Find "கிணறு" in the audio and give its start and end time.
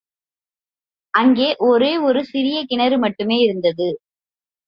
2.63-2.97